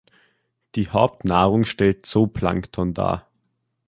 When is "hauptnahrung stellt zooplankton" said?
0.89-2.95